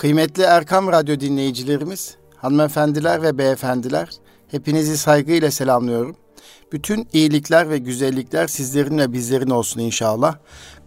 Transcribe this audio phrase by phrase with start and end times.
[0.00, 4.08] Kıymetli Erkam Radyo dinleyicilerimiz, hanımefendiler ve beyefendiler,
[4.48, 6.16] hepinizi saygıyla selamlıyorum.
[6.72, 10.36] Bütün iyilikler ve güzellikler sizlerin ve bizlerin olsun inşallah.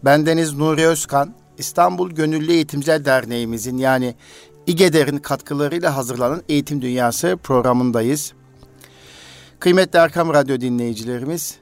[0.05, 4.15] Bendeniz Nuri Özkan, İstanbul Gönüllü Eğitimciler Derneğimizin yani
[4.68, 8.34] İGEDER'in katkılarıyla hazırlanan Eğitim Dünyası programındayız.
[9.59, 11.57] Kıymetli Erkam Radyo dinleyicilerimiz,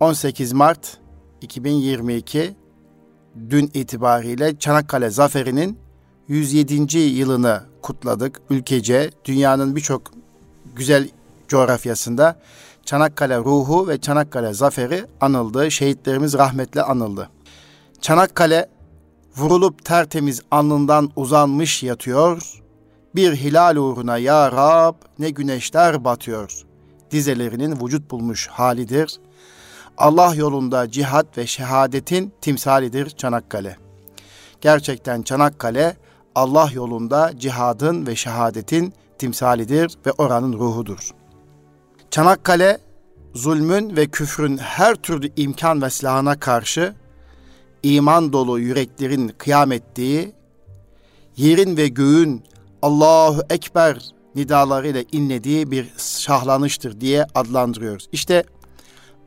[0.00, 0.98] 18 Mart
[1.40, 2.56] 2022
[3.50, 5.89] dün itibariyle Çanakkale Zaferi'nin
[6.30, 6.98] 107.
[6.98, 8.40] yılını kutladık.
[8.50, 10.02] Ülkece dünyanın birçok
[10.76, 11.08] güzel
[11.48, 12.40] coğrafyasında
[12.84, 15.70] Çanakkale ruhu ve Çanakkale zaferi anıldı.
[15.70, 17.30] Şehitlerimiz rahmetle anıldı.
[18.00, 18.68] Çanakkale
[19.36, 22.60] vurulup tertemiz alnından uzanmış yatıyor.
[23.14, 26.62] Bir hilal uğruna ya Rab ne güneşler batıyor.
[27.10, 29.20] Dizelerinin vücut bulmuş halidir.
[29.98, 33.76] Allah yolunda cihat ve şehadetin timsalidir Çanakkale.
[34.60, 35.96] Gerçekten Çanakkale
[36.34, 41.10] Allah yolunda cihadın ve şehadetin timsalidir ve oranın ruhudur.
[42.10, 42.78] Çanakkale
[43.34, 46.94] zulmün ve küfrün her türlü imkan ve silahına karşı
[47.82, 50.32] iman dolu yüreklerin kıyam ettiği,
[51.36, 52.42] yerin ve göğün
[52.82, 53.98] Allahu Ekber
[54.34, 58.08] nidalarıyla inlediği bir şahlanıştır diye adlandırıyoruz.
[58.12, 58.44] İşte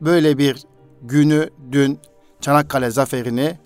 [0.00, 0.62] böyle bir
[1.02, 1.98] günü dün
[2.40, 3.58] Çanakkale zaferini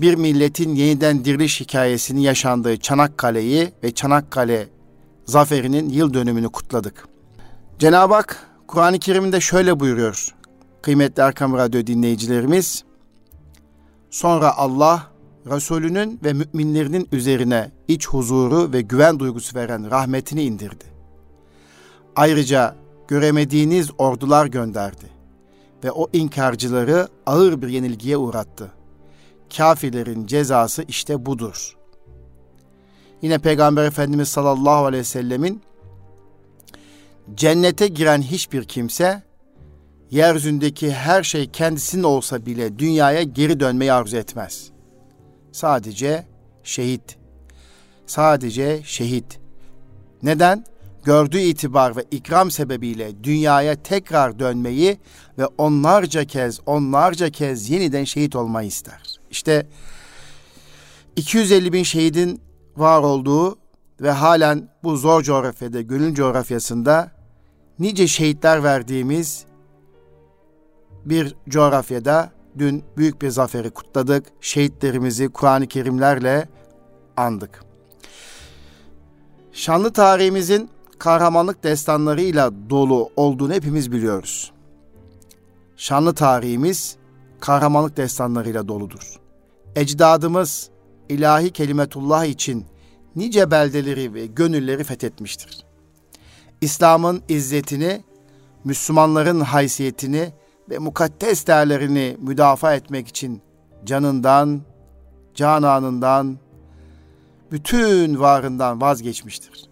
[0.00, 4.68] bir milletin yeniden diriliş hikayesinin yaşandığı Çanakkale'yi ve Çanakkale
[5.24, 7.08] zaferinin yıl dönümünü kutladık.
[7.78, 10.34] Cenab-ı Hak Kur'an-ı Kerim'de şöyle buyuruyor.
[10.82, 12.84] Kıymetli Erkam Radyo dinleyicilerimiz.
[14.10, 15.06] Sonra Allah
[15.46, 20.84] Resulünün ve müminlerinin üzerine iç huzuru ve güven duygusu veren rahmetini indirdi.
[22.16, 22.74] Ayrıca
[23.08, 25.04] göremediğiniz ordular gönderdi
[25.84, 28.79] ve o inkarcıları ağır bir yenilgiye uğrattı.
[29.56, 31.76] Kafirlerin cezası işte budur.
[33.22, 35.62] Yine Peygamber Efendimiz sallallahu aleyhi ve sellemin
[37.34, 39.22] cennete giren hiçbir kimse
[40.10, 44.70] yeryüzündeki her şey kendisinin olsa bile dünyaya geri dönmeyi arzu etmez.
[45.52, 46.26] Sadece
[46.64, 47.16] şehit.
[48.06, 49.40] Sadece şehit.
[50.22, 50.64] Neden?
[51.04, 54.98] Gördüğü itibar ve ikram sebebiyle dünyaya tekrar dönmeyi
[55.38, 59.02] ve onlarca kez, onlarca kez yeniden şehit olmayı ister.
[59.30, 59.66] İşte
[61.16, 62.40] 250 bin şehidin
[62.76, 63.58] var olduğu
[64.00, 67.12] ve halen bu zor coğrafyada, gönül coğrafyasında
[67.78, 69.44] nice şehitler verdiğimiz
[71.04, 74.26] bir coğrafyada dün büyük bir zaferi kutladık.
[74.40, 76.48] Şehitlerimizi Kur'an-ı Kerimlerle
[77.16, 77.64] andık.
[79.52, 84.52] Şanlı tarihimizin kahramanlık destanlarıyla dolu olduğunu hepimiz biliyoruz.
[85.76, 86.96] Şanlı tarihimiz
[87.40, 89.20] kahramanlık destanlarıyla doludur.
[89.76, 90.70] Ecdadımız
[91.08, 92.66] ilahi kelimetullah için
[93.16, 95.64] nice beldeleri ve gönülleri fethetmiştir.
[96.60, 98.04] İslam'ın izzetini,
[98.64, 100.32] Müslümanların haysiyetini
[100.70, 103.42] ve mukaddes değerlerini müdafaa etmek için
[103.84, 104.60] canından,
[105.34, 106.38] cananından,
[107.52, 109.69] bütün varından vazgeçmiştir.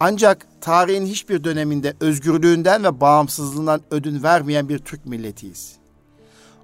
[0.00, 5.76] Ancak tarihin hiçbir döneminde özgürlüğünden ve bağımsızlığından ödün vermeyen bir Türk milletiyiz.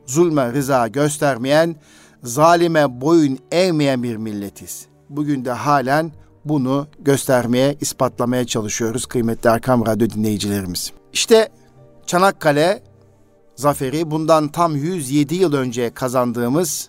[0.07, 1.77] Zulme rıza göstermeyen,
[2.23, 4.87] zalime boyun eğmeyen bir milletiz.
[5.09, 6.13] Bugün de halen
[6.45, 10.93] bunu göstermeye, ispatlamaya çalışıyoruz kıymetli Erkam Radyo dinleyicilerimiz.
[11.13, 11.49] İşte
[12.07, 12.83] Çanakkale
[13.57, 16.89] zaferi bundan tam 107 yıl önce kazandığımız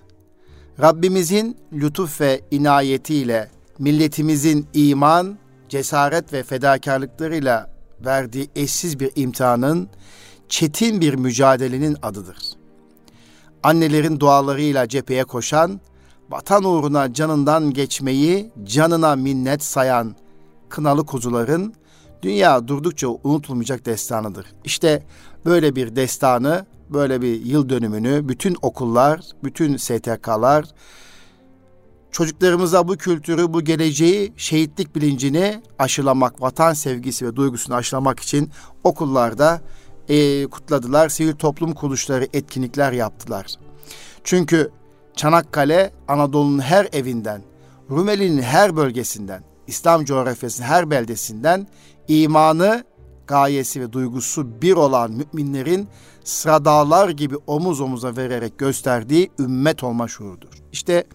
[0.81, 3.49] Rabbimizin lütuf ve inayetiyle
[3.79, 5.37] milletimizin iman,
[5.73, 7.69] cesaret ve fedakarlıklarıyla
[8.05, 9.89] verdiği eşsiz bir imtihanın,
[10.49, 12.37] çetin bir mücadelenin adıdır.
[13.63, 15.79] Annelerin dualarıyla cepheye koşan,
[16.29, 20.15] vatan uğruna canından geçmeyi canına minnet sayan
[20.69, 21.73] kınalı kuzuların
[22.21, 24.45] dünya durdukça unutulmayacak destanıdır.
[24.63, 25.03] İşte
[25.45, 30.65] böyle bir destanı, böyle bir yıl dönümünü bütün okullar, bütün STK'lar
[32.13, 38.51] çocuklarımıza bu kültürü, bu geleceği, şehitlik bilincini aşılamak, vatan sevgisi ve duygusunu aşılamak için
[38.83, 39.61] okullarda
[40.09, 41.09] e, kutladılar.
[41.09, 43.45] Sivil toplum kuruluşları etkinlikler yaptılar.
[44.23, 44.71] Çünkü
[45.15, 47.41] Çanakkale Anadolu'nun her evinden,
[47.89, 51.67] Rumeli'nin her bölgesinden, İslam coğrafyasının her beldesinden
[52.07, 52.83] imanı,
[53.27, 55.87] gayesi ve duygusu bir olan müminlerin
[56.23, 60.49] sıradağlar gibi omuz omuza vererek gösterdiği ümmet olma şuurudur.
[60.71, 61.13] İşte bu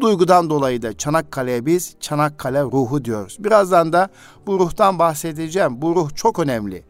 [0.00, 3.36] duygudan dolayı da Çanakkale'ye biz Çanakkale ruhu diyoruz.
[3.38, 4.08] Birazdan da
[4.46, 5.82] bu ruhtan bahsedeceğim.
[5.82, 6.82] Bu ruh çok önemli.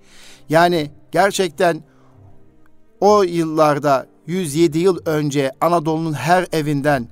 [0.48, 1.82] Yani gerçekten
[3.00, 7.08] o yıllarda 107 yıl önce Anadolu'nun her evinden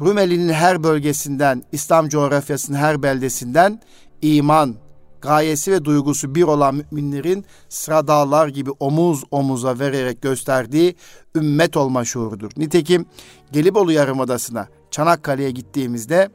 [0.00, 3.80] Rumeli'nin her bölgesinden, İslam coğrafyasının her beldesinden
[4.22, 4.74] iman,
[5.20, 10.96] gayesi ve duygusu bir olan müminlerin sıra dağlar gibi omuz omuza vererek gösterdiği
[11.36, 12.50] ümmet olma şuurudur.
[12.56, 13.06] Nitekim
[13.52, 16.28] Gelibolu Yarımadası'na, Çanakkale'ye gittiğimizde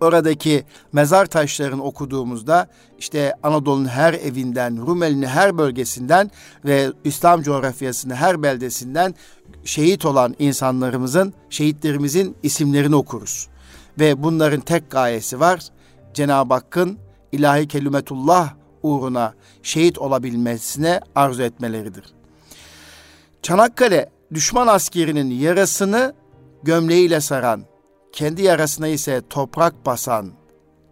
[0.00, 2.66] oradaki mezar taşlarını okuduğumuzda
[2.98, 6.30] işte Anadolu'nun her evinden, Rumeli'nin her bölgesinden
[6.64, 9.14] ve İslam coğrafyasının her beldesinden
[9.64, 13.48] şehit olan insanlarımızın, şehitlerimizin isimlerini okuruz.
[13.98, 15.60] Ve bunların tek gayesi var.
[16.14, 16.98] Cenab-ı Hakk'ın
[17.32, 22.04] ilahi kelimetullah uğruna şehit olabilmesine arzu etmeleridir.
[23.42, 26.14] Çanakkale düşman askerinin yarasını
[26.62, 27.64] gömleğiyle saran,
[28.12, 30.32] kendi yarasına ise toprak basan,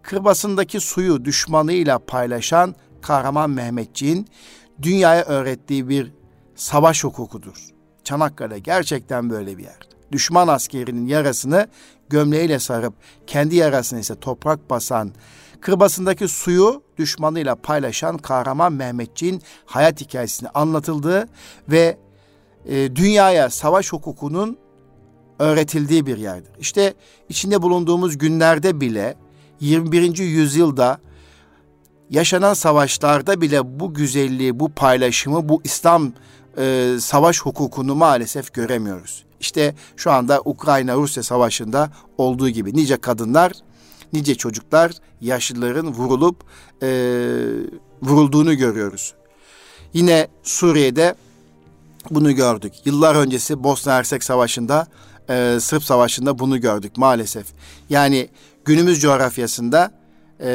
[0.03, 4.29] kırbasındaki suyu düşmanıyla paylaşan kahraman Mehmetçiğin
[4.83, 6.13] dünyaya öğrettiği bir
[6.55, 7.69] savaş hukukudur.
[8.05, 9.79] Çanakkale gerçekten böyle bir yer.
[10.13, 11.69] Düşman askerinin yarasını
[12.09, 12.95] gömleğiyle sarıp
[13.27, 15.13] kendi yarasına ise toprak basan,
[15.61, 21.29] kırbasındaki suyu düşmanıyla paylaşan kahraman Mehmetçiğin hayat hikayesini anlatıldığı
[21.69, 21.99] ve
[22.67, 24.59] e, dünyaya savaş hukukunun
[25.41, 26.51] öğretildiği bir yerdir.
[26.61, 26.95] İşte
[27.29, 29.15] içinde bulunduğumuz günlerde bile
[29.61, 30.19] 21.
[30.19, 30.99] yüzyılda
[32.11, 36.13] yaşanan savaşlarda bile bu güzelliği, bu paylaşımı, bu İslam
[36.59, 39.25] e, savaş hukukunu maalesef göremiyoruz.
[39.41, 43.53] İşte şu anda Ukrayna-Rusya savaşında olduğu gibi nice kadınlar,
[44.13, 46.37] nice çocuklar, yaşlıların vurulup
[46.83, 46.89] e,
[48.03, 49.15] vurulduğunu görüyoruz.
[49.93, 51.15] Yine Suriye'de
[52.11, 52.73] bunu gördük.
[52.85, 54.87] Yıllar öncesi Bosna Hersek Savaşı'nda
[55.31, 57.47] e, Sırp Savaşı'nda bunu gördük maalesef.
[57.91, 58.29] Yani
[58.65, 59.91] günümüz coğrafyasında
[60.41, 60.51] e,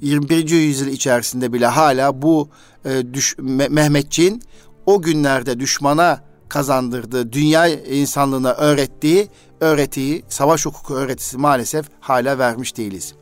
[0.00, 0.50] 21.
[0.50, 2.48] yüzyıl içerisinde bile hala bu
[2.84, 3.36] e, düş,
[3.68, 4.42] Mehmetçiğin
[4.86, 9.28] o günlerde düşmana kazandırdığı, dünya insanlığına öğrettiği
[9.60, 13.14] öğretiyi, savaş hukuku öğretisi maalesef hala vermiş değiliz.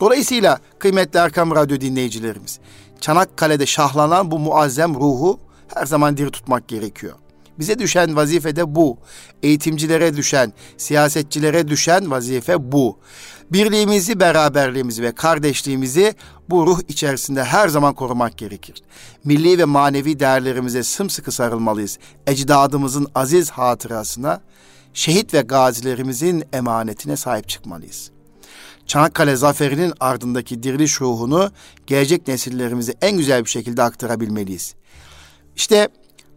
[0.00, 2.58] Dolayısıyla kıymetli Erkam Radyo dinleyicilerimiz,
[3.00, 5.40] Çanakkale'de şahlanan bu muazzem ruhu
[5.74, 7.14] her zaman diri tutmak gerekiyor.
[7.58, 8.98] Bize düşen vazife de bu.
[9.42, 12.98] Eğitimcilere düşen, siyasetçilere düşen vazife bu.
[13.52, 16.14] Birliğimizi, beraberliğimizi ve kardeşliğimizi
[16.50, 18.82] bu ruh içerisinde her zaman korumak gerekir.
[19.24, 21.98] Milli ve manevi değerlerimize sımsıkı sarılmalıyız.
[22.26, 24.40] Ecdadımızın aziz hatırasına,
[24.94, 28.10] şehit ve gazilerimizin emanetine sahip çıkmalıyız.
[28.86, 31.50] Çanakkale zaferinin ardındaki diriliş ruhunu
[31.86, 34.74] gelecek nesillerimize en güzel bir şekilde aktarabilmeliyiz.
[35.56, 35.88] İşte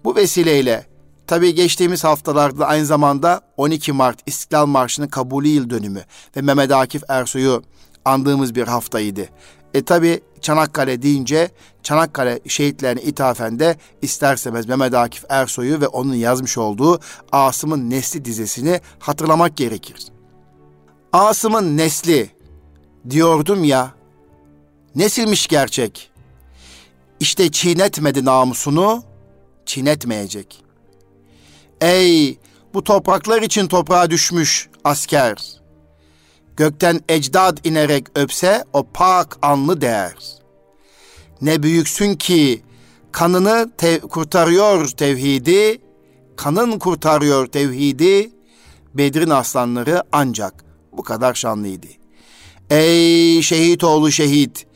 [0.04, 0.89] bu vesileyle
[1.30, 6.04] Tabii geçtiğimiz haftalarda aynı zamanda 12 Mart İstiklal Marşı'nın kabulü yıl dönümü
[6.38, 7.64] ve Mehmet Akif Ersoy'u
[8.06, 9.30] andığımız bir haftaydı.
[9.74, 11.52] E tabi Çanakkale deyince
[11.84, 17.00] Çanakkale şehitlerine ithafen de isterseniz Mehmet Akif Ersoy'u ve onun yazmış olduğu
[17.32, 20.06] Asım'ın Nesli dizesini hatırlamak gerekir.
[21.14, 22.30] Asım'ın Nesli
[23.10, 23.94] diyordum ya,
[24.96, 26.12] nesilmiş gerçek.
[27.20, 29.04] İşte çiğnetmedi namusunu,
[29.66, 30.69] çiğnetmeyecek.''
[31.82, 32.38] Ey
[32.74, 35.60] bu topraklar için toprağa düşmüş asker.
[36.58, 40.16] Gökten ecdad inerek öpse o pak anlı değer.
[41.42, 42.62] Ne büyüksün ki
[43.12, 45.82] kanını te- kurtarıyor tevhidi,
[46.36, 48.32] kanın kurtarıyor tevhidi,
[48.94, 51.88] Bedir'in aslanları ancak bu kadar şanlıydı.
[52.70, 54.68] Ey şehit oğlu şehit,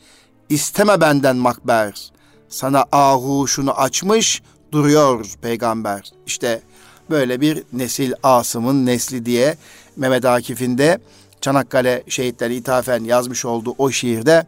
[0.48, 2.12] isteme benden makber,
[2.48, 6.10] sana ahuşunu açmış duruyor peygamber.
[6.26, 6.62] İşte
[7.10, 9.56] böyle bir nesil Asım'ın nesli diye
[9.96, 10.98] Mehmet Akif'in de
[11.40, 14.46] Çanakkale şehitleri ithafen yazmış olduğu o şiirde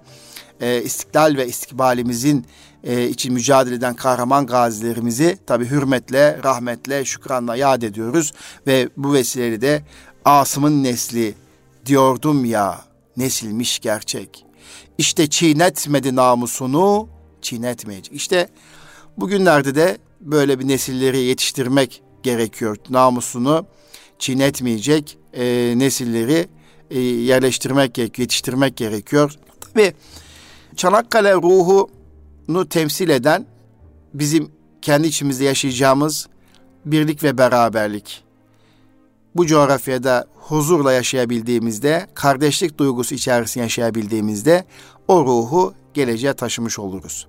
[0.60, 2.46] e, istiklal ve istikbalimizin
[2.84, 8.32] e, için mücadele eden kahraman gazilerimizi tabi hürmetle, rahmetle, şükranla yad ediyoruz
[8.66, 9.82] ve bu vesileyle de
[10.24, 11.34] Asım'ın nesli
[11.86, 12.80] diyordum ya
[13.16, 14.44] nesilmiş gerçek.
[14.98, 17.08] İşte çiğnetmedi namusunu
[17.42, 18.14] çiğnetmeyecek.
[18.14, 18.48] İşte
[19.16, 22.76] bugünlerde de böyle bir nesilleri yetiştirmek gerekiyor.
[22.90, 23.66] Namusunu
[24.18, 26.48] çiğnetmeyecek e, nesilleri
[26.90, 29.34] e, yerleştirmek gerekiyor, yetiştirmek gerekiyor.
[29.60, 29.92] Tabi
[30.76, 33.46] Çanakkale ruhunu temsil eden
[34.14, 34.50] bizim
[34.82, 36.28] kendi içimizde yaşayacağımız
[36.84, 38.24] birlik ve beraberlik.
[39.34, 44.64] Bu coğrafyada huzurla yaşayabildiğimizde, kardeşlik duygusu içerisinde yaşayabildiğimizde
[45.08, 47.26] o ruhu geleceğe taşımış oluruz.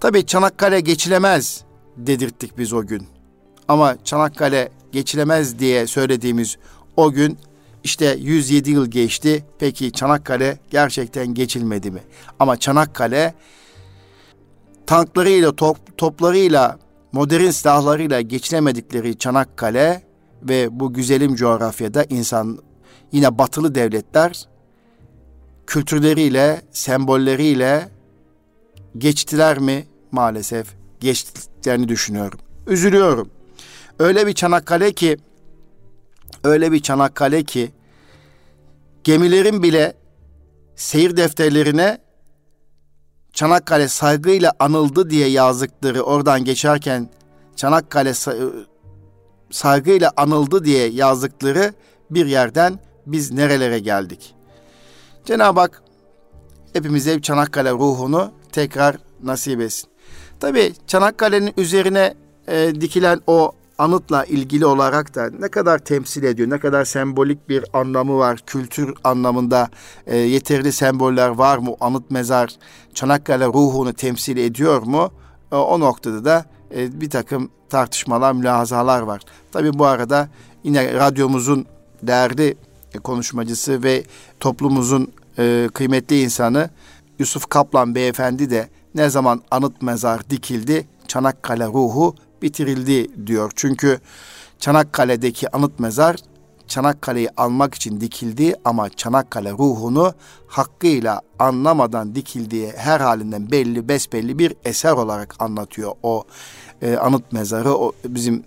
[0.00, 1.64] Tabi Çanakkale geçilemez
[1.96, 3.17] dedirttik biz o gün.
[3.68, 6.56] Ama Çanakkale geçilemez diye söylediğimiz
[6.96, 7.38] o gün
[7.84, 9.44] işte 107 yıl geçti.
[9.58, 12.00] Peki Çanakkale gerçekten geçilmedi mi?
[12.38, 13.34] Ama Çanakkale
[14.86, 16.78] tanklarıyla, top, toplarıyla,
[17.12, 20.02] modern silahlarıyla geçilemedikleri Çanakkale
[20.42, 22.58] ve bu güzelim coğrafyada insan
[23.12, 24.48] yine batılı devletler
[25.66, 27.88] kültürleriyle, sembolleriyle
[28.98, 29.86] geçtiler mi?
[30.12, 30.66] Maalesef
[31.00, 32.38] geçtiklerini düşünüyorum.
[32.66, 33.30] Üzülüyorum.
[33.98, 35.16] Öyle bir Çanakkale ki
[36.44, 37.72] öyle bir Çanakkale ki
[39.04, 39.94] gemilerin bile
[40.76, 41.98] seyir defterlerine
[43.32, 47.10] Çanakkale saygıyla anıldı diye yazdıkları oradan geçerken
[47.56, 48.12] Çanakkale
[49.50, 51.74] saygıyla anıldı diye yazdıkları
[52.10, 54.34] bir yerden biz nerelere geldik?
[55.24, 55.82] Cenab-ı Hak
[56.72, 59.90] hepimize Çanakkale ruhunu tekrar nasip etsin.
[60.40, 62.14] Tabi Çanakkale'nin üzerine
[62.48, 67.64] e, dikilen o anıtla ilgili olarak da ne kadar temsil ediyor, ne kadar sembolik bir
[67.72, 69.68] anlamı var, kültür anlamında
[70.06, 72.56] e, yeterli semboller var mı, anıt mezar
[72.94, 75.10] Çanakkale ruhunu temsil ediyor mu?
[75.52, 76.44] E, o noktada da
[76.74, 79.22] e, bir takım tartışmalar, mülahazalar var.
[79.52, 80.28] Tabi bu arada
[80.64, 81.66] yine radyomuzun
[82.02, 82.56] değerli
[83.02, 84.04] konuşmacısı ve
[84.40, 86.70] toplumumuzun e, kıymetli insanı
[87.18, 93.52] Yusuf Kaplan beyefendi de ne zaman anıt mezar dikildi Çanakkale ruhu bitirildi diyor.
[93.56, 94.00] Çünkü
[94.58, 96.16] Çanakkale'deki anıt mezar
[96.68, 100.14] Çanakkale'yi almak için dikildi ama Çanakkale ruhunu
[100.46, 106.24] hakkıyla anlamadan dikildiği her halinden belli besbelli bir eser olarak anlatıyor o
[106.82, 107.74] e, anıt mezarı.
[107.74, 108.44] O bizim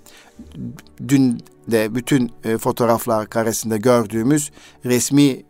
[1.07, 4.51] dün de bütün e, fotoğraflar karesinde gördüğümüz
[4.85, 5.43] resmi e,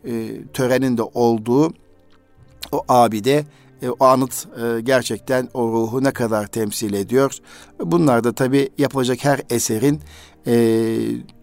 [0.52, 1.72] törenin de olduğu
[2.72, 3.44] o abide
[3.82, 7.36] e, o anıt e, gerçekten o ruhu ne kadar temsil ediyor.
[7.80, 10.00] Bunlar da tabi yapılacak her eserin
[10.46, 10.54] e,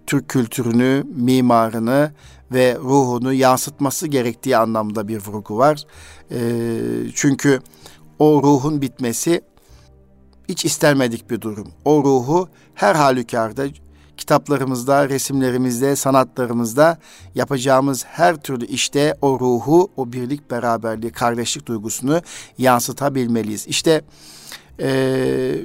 [0.07, 2.11] Türk kültürünü, mimarını
[2.51, 5.83] ve ruhunu yansıtması gerektiği anlamda bir vurgu var.
[6.31, 6.39] E,
[7.15, 7.59] çünkü
[8.19, 9.41] o ruhun bitmesi
[10.49, 11.67] hiç istenmedik bir durum.
[11.85, 13.65] O ruhu her halükarda
[14.19, 16.97] kitaplarımızda, resimlerimizde, sanatlarımızda
[17.35, 22.21] yapacağımız her türlü işte o ruhu, o birlik, beraberliği, kardeşlik duygusunu
[22.57, 23.67] yansıtabilmeliyiz.
[23.67, 24.01] İşte
[24.79, 25.55] e,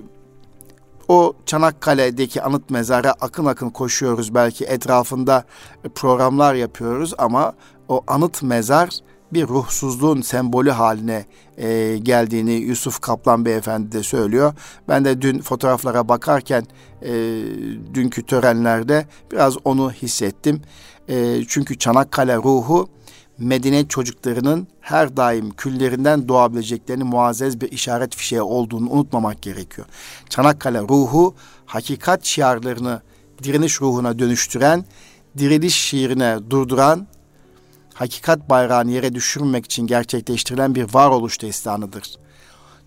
[1.09, 5.45] o Çanakkale'deki anıt mezara akın akın koşuyoruz belki etrafında
[5.95, 7.53] programlar yapıyoruz ama
[7.89, 8.89] o anıt mezar
[9.33, 11.25] bir ruhsuzluğun sembolü haline
[11.57, 14.55] e, geldiğini Yusuf Kaplan Beyefendi de söylüyor.
[14.89, 16.67] Ben de dün fotoğraflara bakarken
[17.03, 17.13] e,
[17.95, 20.63] dünkü törenlerde biraz onu hissettim.
[21.09, 22.89] E, çünkü Çanakkale ruhu
[23.39, 29.87] Medine çocuklarının her daim küllerinden doğabileceklerini muazzez bir işaret fişeği olduğunu unutmamak gerekiyor.
[30.29, 31.35] Çanakkale ruhu
[31.67, 33.03] hakikat şiarlarını
[33.43, 34.85] direniş ruhuna dönüştüren,
[35.39, 37.07] diriliş şiirine durduran
[37.95, 42.15] hakikat bayrağını yere düşürmek için gerçekleştirilen bir varoluş destanıdır.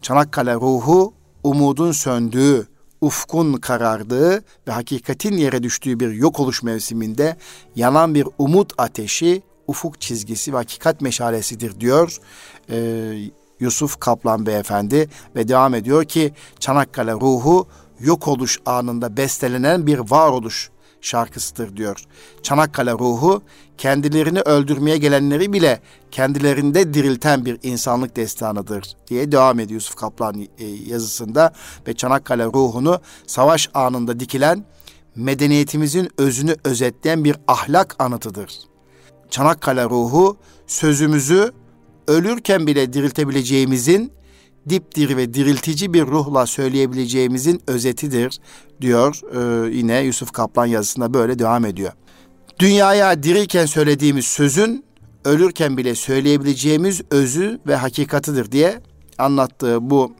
[0.01, 2.67] Çanakkale ruhu umudun söndüğü,
[3.01, 7.37] ufkun karardığı ve hakikatin yere düştüğü bir yok oluş mevsiminde
[7.75, 12.17] yanan bir umut ateşi, ufuk çizgisi ve hakikat meşalesidir diyor
[12.69, 17.67] e, Yusuf Kaplan Beyefendi ve devam ediyor ki Çanakkale ruhu
[17.99, 20.69] yok oluş anında bestelenen bir varoluş
[21.01, 22.03] şarkısıdır diyor.
[22.43, 23.41] Çanakkale ruhu
[23.77, 30.65] kendilerini öldürmeye gelenleri bile kendilerinde dirilten bir insanlık destanıdır diye devam ediyor Yusuf Kaplan e,
[30.65, 31.53] yazısında
[31.87, 34.65] ve Çanakkale ruhunu savaş anında dikilen
[35.15, 38.51] medeniyetimizin özünü özetleyen bir ahlak anıtıdır.
[39.29, 40.37] Çanakkale ruhu
[40.67, 41.51] sözümüzü
[42.07, 44.16] ölürken bile diriltebileceğimizin
[44.69, 48.39] dipdiri ve diriltici bir ruhla söyleyebileceğimizin özetidir
[48.81, 51.91] diyor ee, yine Yusuf Kaplan yazısında böyle devam ediyor.
[52.59, 54.85] Dünyaya diriyken söylediğimiz sözün
[55.25, 58.81] ölürken bile söyleyebileceğimiz özü ve hakikatıdır diye
[59.17, 60.11] anlattığı bu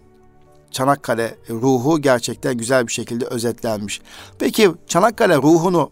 [0.71, 4.01] Çanakkale ruhu gerçekten güzel bir şekilde özetlenmiş.
[4.39, 5.91] Peki Çanakkale ruhunu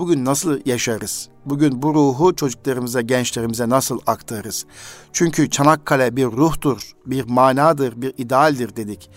[0.00, 1.28] bugün nasıl yaşarız?
[1.46, 4.66] Bugün bu ruhu çocuklarımıza, gençlerimize nasıl aktarırız?
[5.12, 9.10] Çünkü Çanakkale bir ruhtur, bir manadır, bir idealdir dedik.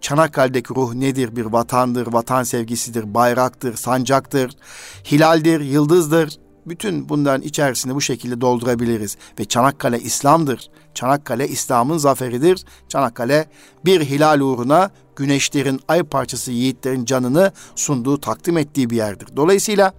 [0.00, 1.36] Çanakkale'deki ruh nedir?
[1.36, 4.52] Bir vatandır, vatan sevgisidir, bayraktır, sancaktır,
[5.12, 6.38] hilaldir, yıldızdır.
[6.66, 9.16] Bütün bunların içerisini bu şekilde doldurabiliriz.
[9.38, 10.70] Ve Çanakkale İslam'dır.
[10.94, 12.64] Çanakkale İslam'ın zaferidir.
[12.88, 13.46] Çanakkale
[13.84, 19.28] bir hilal uğruna güneşlerin, ay parçası yiğitlerin canını sunduğu, takdim ettiği bir yerdir.
[19.36, 19.92] Dolayısıyla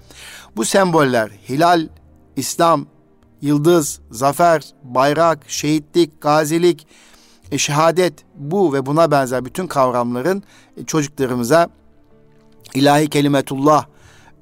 [0.55, 1.87] bu semboller hilal,
[2.35, 2.85] İslam,
[3.41, 6.87] yıldız, zafer, bayrak, şehitlik, gazilik,
[7.51, 10.43] e, şehadet bu ve buna benzer bütün kavramların
[10.77, 11.69] e, çocuklarımıza
[12.73, 13.85] ilahi kelimetullah,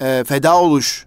[0.01, 1.05] e, feda oluş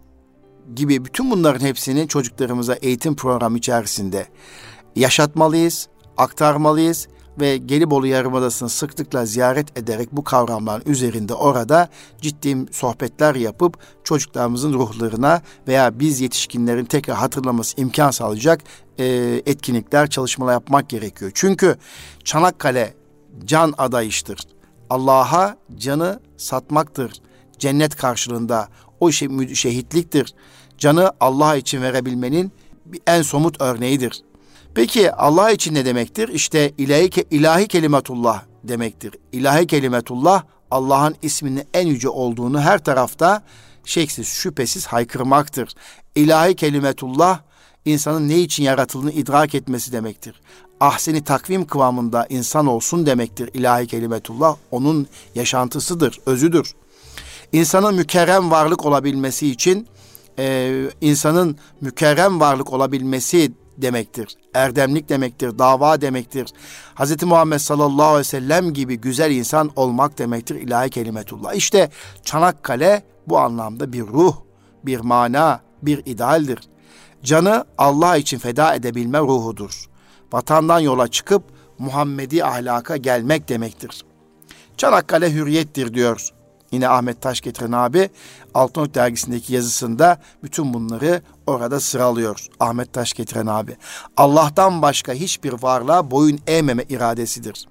[0.75, 4.27] gibi bütün bunların hepsini çocuklarımıza eğitim programı içerisinde
[4.97, 7.09] yaşatmalıyız, aktarmalıyız
[7.41, 11.89] ve Gelibolu Yarımadası'nı sıklıkla ziyaret ederek bu kavramların üzerinde orada
[12.21, 18.61] ciddi sohbetler yapıp çocuklarımızın ruhlarına veya biz yetişkinlerin tekrar hatırlaması imkan sağlayacak
[18.99, 19.05] e,
[19.47, 21.31] etkinlikler, çalışmalar yapmak gerekiyor.
[21.35, 21.77] Çünkü
[22.25, 22.95] Çanakkale
[23.45, 24.39] can adayıştır.
[24.91, 27.13] Allah'a canı satmaktır.
[27.59, 28.69] Cennet karşılığında
[29.01, 30.35] o şey, şehitliktir.
[30.79, 32.53] Canı Allah için verebilmenin
[33.07, 34.23] en somut örneğidir.
[34.75, 36.29] Peki Allah için ne demektir?
[36.29, 39.15] İşte ilahi, ilahi kelimetullah demektir.
[39.33, 43.43] İlahi kelimetullah Allah'ın isminin en yüce olduğunu her tarafta
[43.85, 45.75] şeksiz şüphesiz haykırmaktır.
[46.15, 47.41] İlahi kelimetullah
[47.85, 50.41] insanın ne için yaratıldığını idrak etmesi demektir.
[50.81, 53.51] Ahseni takvim kıvamında insan olsun demektir.
[53.55, 56.75] İlahi kelimetullah onun yaşantısıdır, özüdür.
[57.53, 59.89] İnsanın mükerrem varlık olabilmesi için
[60.39, 64.37] e, insanın mükerrem varlık olabilmesi demektir.
[64.55, 66.49] Erdemlik demektir, dava demektir.
[66.97, 67.23] Hz.
[67.23, 71.55] Muhammed sallallahu aleyhi ve sellem gibi güzel insan olmak demektir ilahi kelimetullah.
[71.55, 71.91] İşte
[72.23, 74.37] Çanakkale bu anlamda bir ruh,
[74.85, 76.59] bir mana, bir idealdir.
[77.23, 79.87] Canı Allah için feda edebilme ruhudur.
[80.33, 81.43] Vatandan yola çıkıp
[81.79, 84.05] Muhammedi ahlaka gelmek demektir.
[84.77, 86.29] Çanakkale hürriyettir diyor
[86.73, 88.11] Yine Ahmet Taş getiren abi
[88.55, 92.47] Altınok dergisindeki yazısında bütün bunları orada sıralıyor.
[92.61, 93.77] Ahmet Taş getiren abi.
[94.17, 97.69] Allah'tan başka hiçbir varlığa boyun eğmeme iradesidir.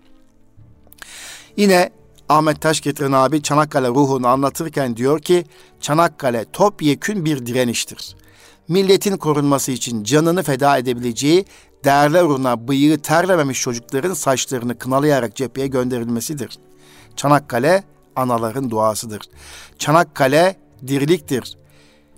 [1.57, 1.89] Yine
[2.29, 5.45] Ahmet Taş getiren abi Çanakkale ruhunu anlatırken diyor ki
[5.81, 8.15] Çanakkale topyekün bir direniştir.
[8.67, 11.45] Milletin korunması için canını feda edebileceği
[11.83, 16.59] değerler uğruna bıyığı terlememiş çocukların saçlarını kınalayarak cepheye gönderilmesidir.
[17.15, 17.83] Çanakkale
[18.15, 19.21] anaların duasıdır.
[19.79, 21.57] Çanakkale diriliktir.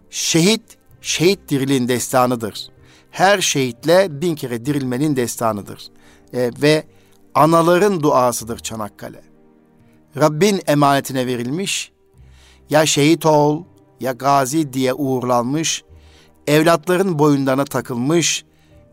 [0.10, 0.62] Şehit,
[1.01, 2.70] şehit diriliğin destanıdır.
[3.12, 5.88] Her şehitle bin kere dirilmenin destanıdır.
[6.34, 6.84] E, ve
[7.36, 9.22] anaların duasıdır Çanakkale.
[10.18, 11.92] Rabbin emanetine verilmiş,
[12.70, 13.63] ya şehit ol
[14.00, 15.84] ya gazi diye uğurlanmış,
[16.48, 18.46] evlatların boyunlarına takılmış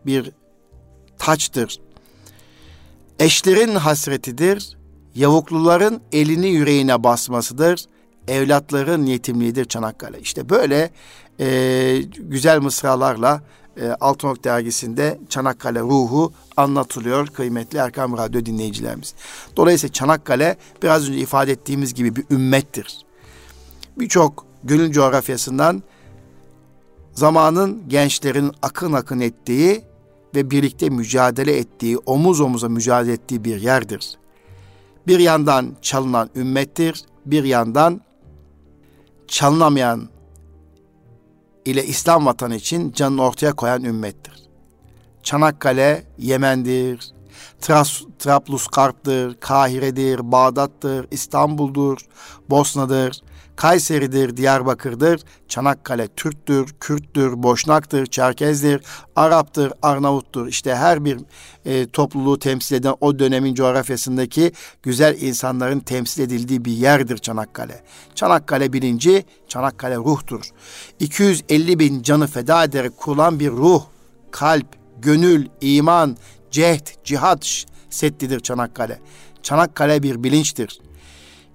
[0.05, 0.31] bir
[1.17, 1.79] taçtır.
[3.19, 4.77] Eşlerin hasretidir,
[5.15, 7.85] Yavukluların elini yüreğine basmasıdır.
[8.27, 10.19] Evlatların yetimliğidir Çanakkale.
[10.19, 10.91] İşte böyle
[11.39, 13.41] e, güzel mısralarla
[13.77, 19.13] e, Altınok dergisinde Çanakkale ruhu anlatılıyor kıymetli Erkam Radyo dinleyicilerimiz.
[19.57, 22.97] Dolayısıyla Çanakkale biraz önce ifade ettiğimiz gibi bir ümmettir.
[23.97, 25.83] Birçok gönül coğrafyasından
[27.13, 29.83] zamanın gençlerin akın akın ettiği
[30.35, 34.17] ve birlikte mücadele ettiği, omuz omuza mücadele ettiği bir yerdir
[35.07, 38.01] bir yandan çalınan ümmettir, bir yandan
[39.27, 40.09] çalınamayan
[41.65, 44.33] ile İslam vatanı için canını ortaya koyan ümmettir.
[45.23, 47.11] Çanakkale Yemen'dir,
[47.61, 51.97] Tras, Trablusgarp'tır, Kahire'dir, Bağdat'tır, İstanbul'dur,
[52.49, 53.21] Bosna'dır,
[53.55, 58.81] Kayseri'dir, Diyarbakır'dır, Çanakkale Türk'tür, Kürt'tür, Boşnak'tır, Çerkez'dir,
[59.15, 60.47] Arap'tır, Arnavut'tur.
[60.47, 61.17] İşte her bir
[61.65, 64.51] e, topluluğu temsil eden o dönemin coğrafyasındaki
[64.83, 67.83] güzel insanların temsil edildiği bir yerdir Çanakkale.
[68.15, 70.41] Çanakkale bilinci, Çanakkale ruhtur.
[70.99, 73.83] 250 bin canı feda ederek kurulan bir ruh,
[74.31, 74.67] kalp,
[75.01, 76.17] gönül, iman,
[76.51, 78.99] cehd, cihat settidir Çanakkale.
[79.43, 80.79] Çanakkale bir bilinçtir.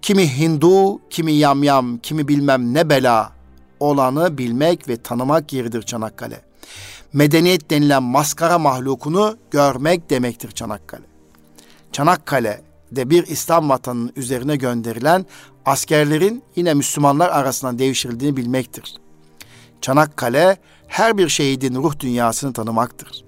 [0.03, 3.33] Kimi Hindu, kimi yamyam, kimi bilmem ne bela
[3.81, 6.41] olanı bilmek ve tanımak yeridir Çanakkale.
[7.13, 11.05] Medeniyet denilen maskara mahlukunu görmek demektir Çanakkale.
[11.93, 15.27] Çanakkale de bir İslam vatanının üzerine gönderilen
[15.67, 18.95] askerlerin yine Müslümanlar arasından devşirildiğini bilmektir.
[19.81, 23.25] Çanakkale her bir şehidin ruh dünyasını tanımaktır.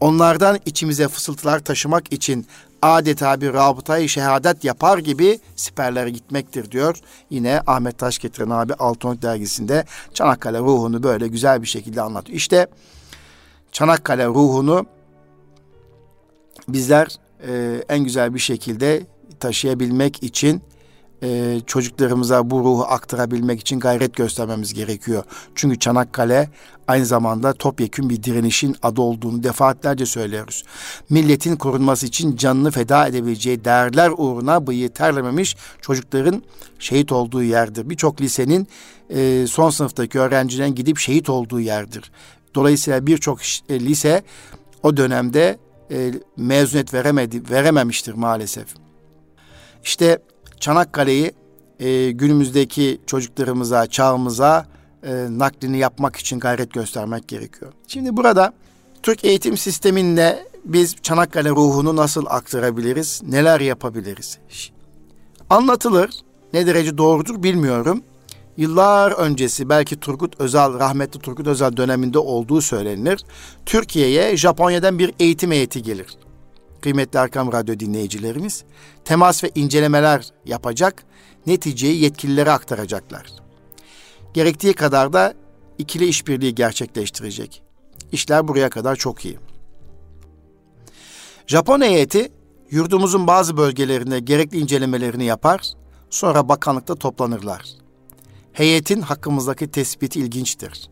[0.00, 2.46] Onlardan içimize fısıltılar taşımak için
[2.82, 6.98] adeta bir rabıtayı şehadet yapar gibi siperlere gitmektir diyor.
[7.30, 12.36] Yine Ahmet Taş getiren abi Altınok dergisinde Çanakkale ruhunu böyle güzel bir şekilde anlatıyor.
[12.36, 12.66] İşte
[13.72, 14.86] Çanakkale ruhunu
[16.68, 17.08] bizler
[17.46, 19.06] e, en güzel bir şekilde
[19.40, 20.62] taşıyabilmek için
[21.22, 25.24] e, çocuklarımıza bu ruhu aktarabilmek için gayret göstermemiz gerekiyor.
[25.54, 26.50] Çünkü Çanakkale
[26.88, 30.64] aynı zamanda topyekün bir direnişin adı olduğunu defaatlerce söylüyoruz.
[31.10, 36.42] Milletin korunması için canını feda edebileceği değerler uğruna bıyığı terlememiş çocukların
[36.78, 37.90] şehit olduğu yerdir.
[37.90, 38.68] Birçok lisenin
[39.10, 42.10] e, son sınıftaki öğrencilerin gidip şehit olduğu yerdir.
[42.54, 44.22] Dolayısıyla birçok e, lise
[44.82, 45.58] o dönemde
[45.90, 48.66] e, mezuniyet veremedi, verememiştir maalesef.
[49.84, 50.18] İşte
[50.60, 51.32] Çanakkale'yi
[51.80, 54.66] e, günümüzdeki çocuklarımıza, çağımıza
[55.02, 57.72] e, naklini yapmak için gayret göstermek gerekiyor.
[57.86, 58.52] Şimdi burada
[59.02, 63.22] Türk eğitim sisteminde biz Çanakkale ruhunu nasıl aktarabiliriz?
[63.22, 64.38] Neler yapabiliriz?
[65.50, 66.10] Anlatılır.
[66.52, 68.02] Ne derece doğrudur bilmiyorum.
[68.56, 73.24] Yıllar öncesi belki Turgut Özal, rahmetli Turgut Özal döneminde olduğu söylenir.
[73.66, 76.06] Türkiye'ye Japonya'dan bir eğitim heyeti gelir.
[76.80, 78.64] Kıymetli Arkam Radyo dinleyicilerimiz
[79.04, 81.04] temas ve incelemeler yapacak,
[81.46, 83.32] neticeyi yetkililere aktaracaklar.
[84.34, 85.34] Gerektiği kadar da
[85.78, 87.62] ikili işbirliği gerçekleştirecek.
[88.12, 89.38] İşler buraya kadar çok iyi.
[91.46, 92.32] Japon heyeti
[92.70, 95.72] yurdumuzun bazı bölgelerinde gerekli incelemelerini yapar,
[96.10, 97.62] sonra bakanlıkta toplanırlar.
[98.52, 100.88] Heyetin hakkımızdaki tespiti ilginçtir.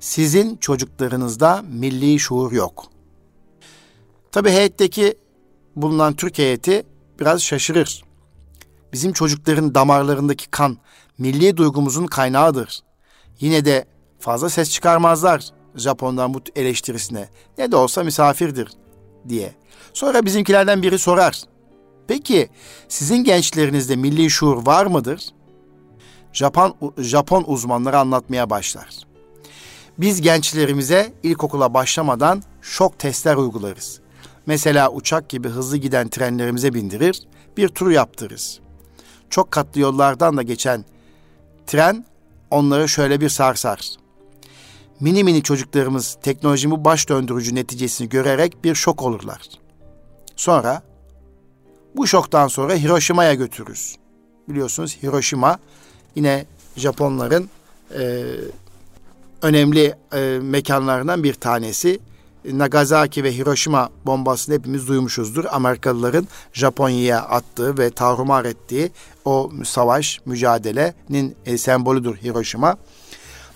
[0.00, 2.84] Sizin çocuklarınızda milli şuur yok.
[4.32, 5.14] Tabi heyetteki
[5.76, 6.86] bulunan Türk heyeti
[7.20, 8.04] biraz şaşırır.
[8.92, 10.78] Bizim çocukların damarlarındaki kan
[11.18, 12.80] milli duygumuzun kaynağıdır.
[13.40, 13.84] Yine de
[14.18, 17.28] fazla ses çıkarmazlar Japon'dan bu eleştirisine.
[17.58, 18.68] Ne de olsa misafirdir
[19.28, 19.54] diye.
[19.92, 21.42] Sonra bizimkilerden biri sorar.
[22.08, 22.48] Peki
[22.88, 25.28] sizin gençlerinizde milli şuur var mıdır?
[26.32, 28.98] Japon Japon uzmanları anlatmaya başlar.
[29.98, 34.00] Biz gençlerimize ilkokula başlamadan şok testler uygularız.
[34.50, 37.22] Mesela uçak gibi hızlı giden trenlerimize bindirir,
[37.56, 38.60] bir tur yaptırırız.
[39.30, 40.84] Çok katlı yollardan da geçen
[41.66, 42.04] tren
[42.50, 43.90] onları şöyle bir sarsar.
[45.00, 49.40] Mini mini çocuklarımız teknolojinin baş döndürücü neticesini görerek bir şok olurlar.
[50.36, 50.82] Sonra
[51.96, 53.96] bu şoktan sonra Hiroşima'ya götürürüz.
[54.48, 55.58] Biliyorsunuz Hiroşima
[56.14, 57.50] yine Japonların
[57.98, 58.24] e,
[59.42, 62.00] önemli e, mekanlarından bir tanesi.
[62.44, 65.44] Nagasaki ve Hiroşima bombasını hepimiz duymuşuzdur.
[65.50, 68.92] Amerikalıların Japonya'ya attığı ve tarumar ettiği
[69.24, 72.76] o savaş, mücadelenin e, sembolüdür Hiroşima.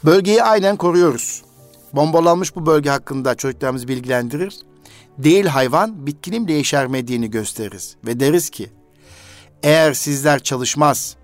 [0.04, 1.42] Bölgeyi aynen koruyoruz.
[1.92, 4.58] Bombalanmış bu bölge hakkında çocuklarımızı bilgilendirir.
[5.18, 7.96] Değil hayvan, bitkinin bile yeşermediğini gösteririz.
[8.06, 8.70] Ve deriz ki,
[9.62, 11.16] eğer sizler çalışmaz,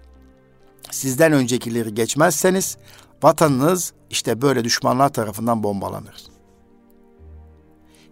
[0.91, 2.77] sizden öncekileri geçmezseniz,
[3.23, 6.30] vatanınız işte böyle düşmanlar tarafından bombalanır.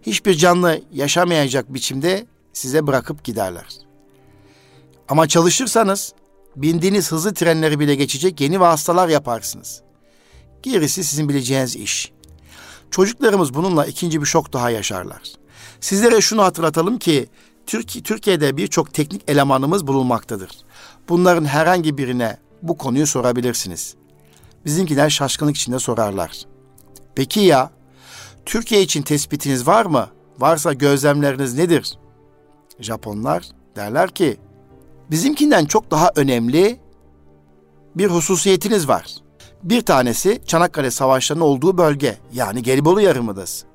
[0.09, 3.65] Hiçbir canlı yaşamayacak biçimde size bırakıp giderler.
[5.09, 6.13] Ama çalışırsanız
[6.55, 9.81] bindiğiniz hızlı trenleri bile geçecek yeni vasıtalar yaparsınız.
[10.63, 12.11] Gerisi sizin bileceğiniz iş.
[12.91, 15.21] Çocuklarımız bununla ikinci bir şok daha yaşarlar.
[15.81, 17.29] Sizlere şunu hatırlatalım ki
[17.67, 20.51] Türkiye, Türkiye'de birçok teknik elemanımız bulunmaktadır.
[21.09, 23.95] Bunların herhangi birine bu konuyu sorabilirsiniz.
[24.65, 26.45] Bizimkiler şaşkınlık içinde sorarlar.
[27.15, 27.78] Peki ya
[28.49, 30.09] Türkiye için tespitiniz var mı?
[30.39, 31.97] Varsa gözlemleriniz nedir?
[32.79, 33.43] Japonlar
[33.75, 34.37] derler ki
[35.11, 36.79] bizimkinden çok daha önemli
[37.95, 39.15] bir hususiyetiniz var.
[39.63, 43.65] Bir tanesi Çanakkale Savaşları'nın olduğu bölge yani Gelibolu Yarımadası.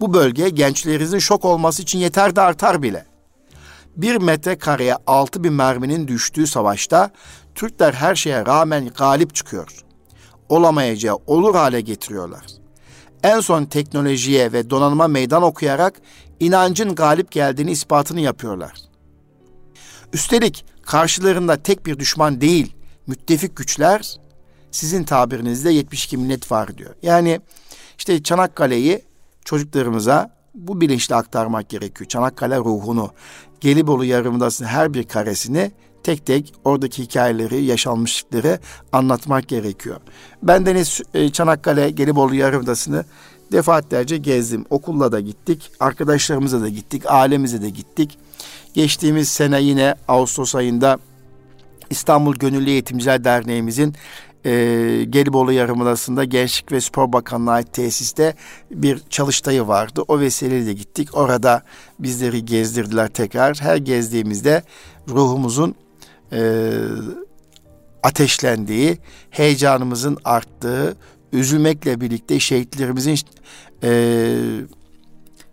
[0.00, 3.06] Bu bölge gençlerinizin şok olması için yeter de artar bile.
[3.96, 7.10] Bir metrekareye altı bin merminin düştüğü savaşta
[7.54, 9.84] Türkler her şeye rağmen galip çıkıyor.
[10.48, 12.65] Olamayacağı olur hale getiriyorlar.
[13.26, 15.94] En son teknolojiye ve donanıma meydan okuyarak
[16.40, 18.72] inancın galip geldiğini ispatını yapıyorlar.
[20.12, 24.16] Üstelik karşılarında tek bir düşman değil, müttefik güçler
[24.70, 26.94] sizin tabirinizde 72 millet var diyor.
[27.02, 27.40] Yani
[27.98, 29.02] işte Çanakkale'yi
[29.44, 32.08] çocuklarımıza bu bilinçle aktarmak gerekiyor.
[32.08, 33.10] Çanakkale ruhunu,
[33.60, 35.72] Gelibolu Yarımadası'nın her bir karesini
[36.06, 38.58] tek tek oradaki hikayeleri, yaşanmışlıkları
[38.92, 39.96] anlatmak gerekiyor.
[40.42, 43.04] Ben Deniz e, Çanakkale Gelibolu Yarımadası'nı
[43.52, 44.64] defaatlerce gezdim.
[44.70, 48.18] Okulla da gittik, arkadaşlarımıza da gittik, ailemize de gittik.
[48.74, 50.98] Geçtiğimiz sene yine Ağustos ayında
[51.90, 53.94] İstanbul Gönüllü Eğitimciler Derneğimizin
[54.44, 54.50] e,
[55.10, 58.34] Gelibolu Yarımadası'nda Gençlik ve Spor Bakanlığı ait tesiste
[58.70, 60.02] bir çalıştayı vardı.
[60.08, 61.16] O vesileyle gittik.
[61.16, 61.62] Orada
[61.98, 63.60] bizleri gezdirdiler tekrar.
[63.60, 64.62] Her gezdiğimizde
[65.08, 65.74] ruhumuzun
[66.32, 66.72] e,
[68.02, 68.98] ateşlendiği,
[69.30, 70.96] heyecanımızın arttığı,
[71.32, 73.18] üzülmekle birlikte şehitlerimizin
[73.82, 74.36] e,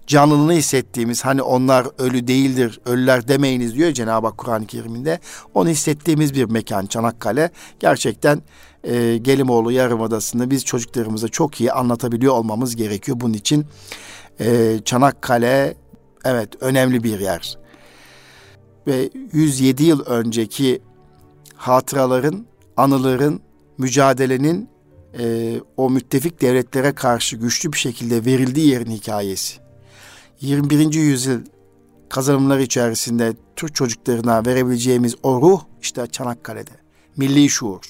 [0.08, 5.20] canlılığını hissettiğimiz hani onlar ölü değildir, ölüler demeyiniz diyor Cenab-ı Hak Kur'an-ı Kerim'inde.
[5.54, 7.52] Onu hissettiğimiz bir mekan Çanakkale.
[7.80, 8.42] Gerçekten
[8.84, 13.18] e, Gelimoğlu Yarımadası'nı biz çocuklarımıza çok iyi anlatabiliyor olmamız gerekiyor.
[13.20, 13.66] Bunun için
[14.40, 15.74] e, Çanakkale
[16.26, 17.63] evet önemli bir yer.
[18.88, 20.82] Ve 107 yıl önceki
[21.56, 22.46] hatıraların,
[22.78, 23.42] anıların,
[23.78, 24.70] mücadelenin
[25.20, 29.58] e, o müttefik devletlere karşı güçlü bir şekilde verildiği yerin hikayesi.
[30.42, 30.94] 21.
[30.94, 31.40] yüzyıl
[32.10, 36.72] kazanımları içerisinde Türk çocuklarına verebileceğimiz o ruh işte Çanakkale'de.
[37.18, 37.82] Milli şuur.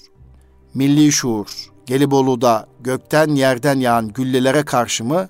[0.73, 1.73] Milli şuur.
[1.85, 5.29] Gelibolu'da gökten yerden yağan güllelere karşı mı?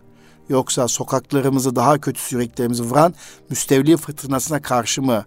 [0.49, 3.13] Yoksa sokaklarımızı daha kötü süreklerimizi vuran
[3.49, 5.25] müstevli fırtınasına karşı mı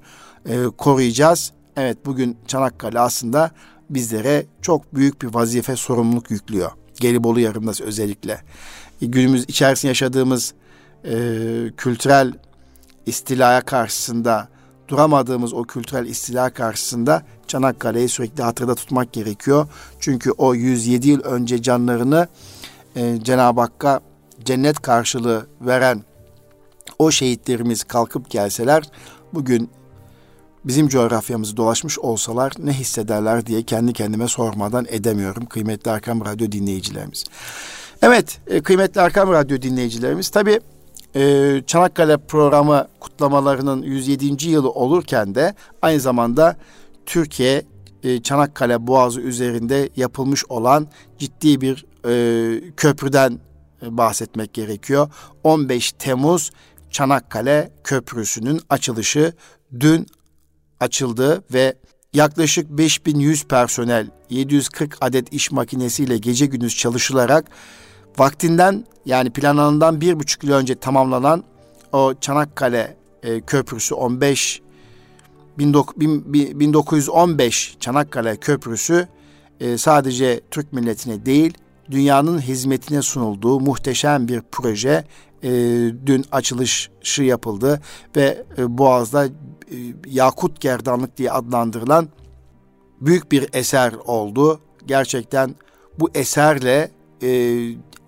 [0.49, 1.53] e, koruyacağız?
[1.77, 3.51] Evet bugün Çanakkale aslında
[3.91, 6.71] bizlere çok büyük bir vazife sorumluluk yüklüyor.
[7.01, 8.41] Gelibolu Yarımdası özellikle.
[9.03, 10.55] E, günümüz içerisinde yaşadığımız
[11.05, 11.15] e,
[11.77, 12.33] kültürel
[13.07, 14.49] istilaya karşısında
[14.89, 19.69] duramadığımız o kültürel istila karşısında Çanakkale'yi sürekli hatırda tutmak gerekiyor.
[20.01, 22.29] Çünkü o 107 yıl önce canlarını
[22.97, 24.01] e, Cenab-ı Hakk'a
[24.47, 26.03] cennet karşılığı veren
[26.99, 28.85] o şehitlerimiz kalkıp gelseler
[29.35, 29.71] bugün
[30.65, 37.25] bizim coğrafyamızı dolaşmış olsalar ne hissederler diye kendi kendime sormadan edemiyorum kıymetli Arkam Radyo dinleyicilerimiz.
[38.03, 40.61] Evet e, kıymetli Arkam Radyo dinleyicilerimiz tabi
[41.17, 44.49] e, Çanakkale programı kutlamalarının 107.
[44.49, 46.57] yılı olurken de aynı zamanda
[47.07, 47.63] Türkiye
[48.03, 50.87] e, Çanakkale Boğazı üzerinde yapılmış olan
[51.19, 51.87] ciddi bir
[52.77, 53.39] köprüden
[53.83, 55.11] bahsetmek gerekiyor.
[55.45, 56.51] 15 Temmuz
[56.91, 59.33] Çanakkale Köprüsü'nün açılışı
[59.81, 60.07] dün
[60.81, 61.75] açıldı ve
[62.13, 67.51] yaklaşık 5100 personel 740 adet iş makinesiyle gece gündüz çalışılarak
[68.19, 71.45] vaktinden yani planlanandan bir buçuk yıl önce tamamlanan
[71.93, 74.63] o Çanakkale e, Köprüsü 15
[75.59, 79.09] 1915 Çanakkale Köprüsü
[79.61, 81.55] e, sadece Türk milletine değil
[81.91, 85.05] dünyanın hizmetine sunulduğu muhteşem bir proje.
[85.43, 85.51] E,
[86.07, 87.81] dün açılışı yapıldı
[88.17, 89.31] ve e, Boğaz'da e,
[90.07, 92.09] yakut gerdanlık diye adlandırılan
[93.01, 94.61] büyük bir eser oldu.
[94.87, 95.55] Gerçekten
[95.99, 96.91] bu eserle
[97.23, 97.61] e,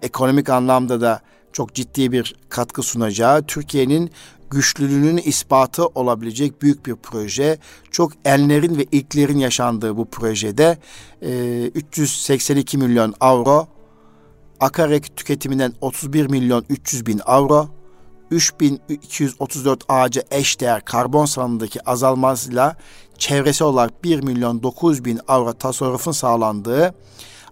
[0.02, 1.20] ekonomik anlamda da
[1.52, 4.10] çok ciddi bir katkı sunacağı, Türkiye'nin
[4.50, 7.58] güçlülüğünün ispatı olabilecek büyük bir proje.
[7.90, 10.78] Çok enlerin ve ilklerin yaşandığı bu projede
[11.22, 13.66] e, 382 milyon avro,
[14.60, 17.68] akaryakıt tüketiminden 31 milyon 300 bin avro,
[18.30, 22.76] 3234 ağaca eşdeğer karbon salınımındaki azalmasıyla
[23.18, 26.94] çevresi olarak 1 milyon 900 bin avro tasarrufun sağlandığı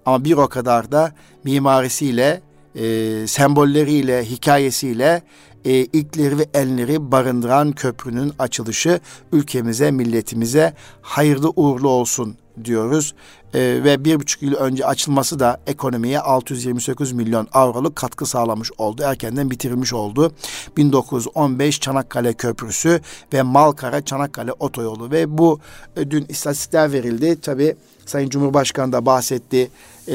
[0.07, 1.13] ama bir o kadar da
[1.45, 2.43] mimarisiyle,
[2.75, 5.23] e, sembolleriyle, hikayesiyle
[5.67, 9.01] e, ilkleri ve enleri barındıran köprünün açılışı
[9.33, 13.15] ülkemize, milletimize hayırlı uğurlu olsun diyoruz.
[13.55, 19.03] E, ve bir buçuk yıl önce açılması da ekonomiye 628 milyon avroluk katkı sağlamış oldu.
[19.03, 20.33] Erkenden bitirilmiş oldu.
[20.77, 23.01] 1915 Çanakkale Köprüsü
[23.33, 25.61] ve Malkara Çanakkale Otoyolu ve bu
[25.97, 27.41] e, dün istatistikler verildi.
[27.41, 27.77] Tabi
[28.07, 29.71] Sayın Cumhurbaşkanı da bahsetti.
[30.09, 30.15] E,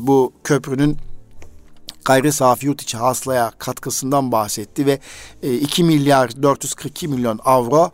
[0.00, 0.96] bu köprünün
[2.04, 4.98] gayri safi yurt içi haslaya katkısından bahsetti ve
[5.42, 7.90] e, 2 milyar 442 milyon avro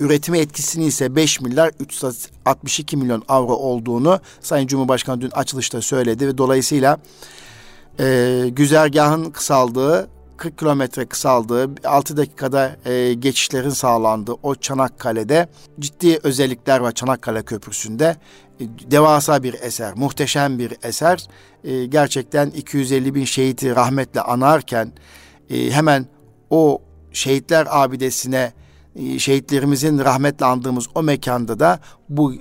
[0.00, 6.38] üretime etkisini ise 5 milyar 362 milyon avro olduğunu Sayın Cumhurbaşkanı dün açılışta söyledi ve
[6.38, 6.98] dolayısıyla
[8.00, 10.08] e, güzergahın kısaldığı
[10.40, 15.48] 40 kilometre kısaldığı, 6 dakikada e, geçişlerin sağlandığı o Çanakkale'de
[15.80, 18.16] ciddi özellikler var Çanakkale Köprüsü'nde.
[18.60, 21.26] E, devasa bir eser, muhteşem bir eser.
[21.64, 24.92] E, gerçekten 250 bin şehiti rahmetle anarken
[25.50, 26.06] e, hemen
[26.50, 28.52] o şehitler abidesine
[28.96, 32.38] e, şehitlerimizin rahmetle andığımız o mekanda da bu e,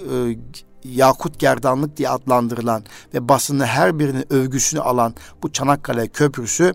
[0.84, 2.84] Yakut Gerdanlık diye adlandırılan
[3.14, 6.74] ve basını her birinin övgüsünü alan bu Çanakkale Köprüsü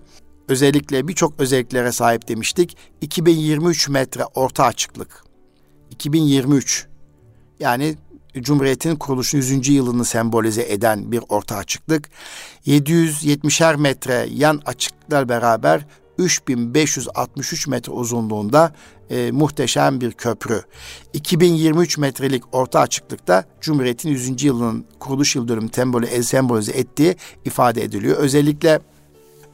[0.48, 2.76] özellikle birçok özelliklere sahip demiştik.
[3.00, 5.24] 2023 metre orta açıklık.
[5.90, 6.86] 2023
[7.60, 7.96] yani
[8.34, 9.68] Cumhuriyet'in kuruluşun 100.
[9.68, 12.10] yılını sembolize eden bir orta açıklık.
[12.66, 15.86] 770'er metre yan açıklıklar beraber
[16.18, 18.74] 3563 metre uzunluğunda
[19.10, 20.62] e, muhteşem bir köprü.
[21.12, 24.42] 2023 metrelik orta açıklıkta Cumhuriyet'in 100.
[24.42, 25.68] yılının kuruluş yıl dönümü
[26.22, 28.16] sembolize ettiği ifade ediliyor.
[28.16, 28.80] Özellikle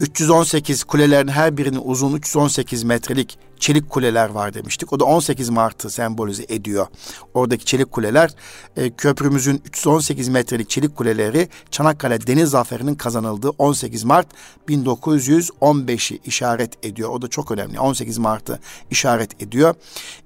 [0.00, 4.92] 318 kulelerin her birinin uzun 318 metrelik çelik kuleler var demiştik.
[4.92, 6.86] O da 18 Mart'ı sembolize ediyor.
[7.34, 8.30] Oradaki çelik kuleler
[8.76, 14.26] e, köprümüzün 318 metrelik çelik kuleleri Çanakkale Deniz Zaferi'nin kazanıldığı 18 Mart
[14.68, 17.10] 1915'i işaret ediyor.
[17.10, 17.80] O da çok önemli.
[17.80, 19.74] 18 Mart'ı işaret ediyor.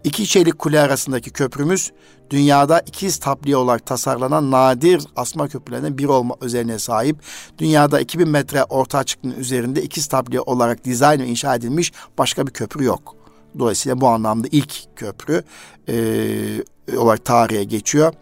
[0.05, 1.92] İki çelik kule arasındaki köprümüz
[2.31, 7.16] dünyada ikiz tabliye olarak tasarlanan nadir asma köprülerinden biri olma özelliğine sahip.
[7.59, 12.53] Dünyada 2000 metre orta açıklığının üzerinde ikiz tabliye olarak dizayn ve inşa edilmiş başka bir
[12.53, 13.23] köprü yok.
[13.58, 15.42] Dolayısıyla bu anlamda ilk köprü
[15.88, 15.96] e,
[16.96, 18.12] olarak tarihe geçiyor.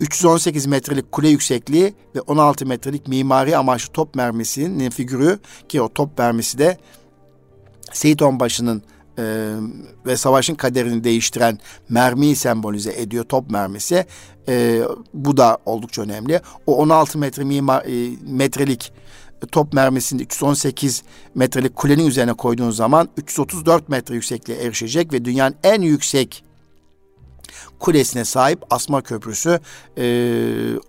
[0.00, 5.38] 318 metrelik kule yüksekliği ve 16 metrelik mimari amaçlı top mermisinin figürü
[5.68, 6.78] ki o top mermisi de
[7.92, 8.82] Seyit Onbaşı'nın
[9.18, 9.54] e,
[10.06, 14.06] ve savaşın kaderini değiştiren mermiyi sembolize ediyor top mermisi.
[14.48, 14.82] E,
[15.14, 16.40] bu da oldukça önemli.
[16.66, 18.92] O 16 metre mimar, e, metrelik
[19.46, 21.02] top mermisini 318
[21.34, 26.44] metrelik kulenin üzerine koyduğunuz zaman 334 metre yüksekliğe erişecek ve dünyanın en yüksek
[27.78, 29.60] kulesine sahip Asma Köprüsü
[29.98, 30.04] e,